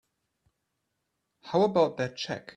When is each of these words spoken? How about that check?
How 1.43 1.61
about 1.61 1.97
that 1.97 2.15
check? 2.17 2.49